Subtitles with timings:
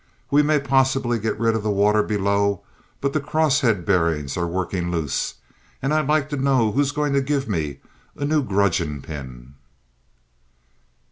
[0.31, 2.61] "We may possibly get rid of the water below,
[3.01, 5.35] but the crosshead bearings are working loose,
[5.79, 7.81] and I'd like to know who's going to give me
[8.15, 9.53] a new gudgeon pin?"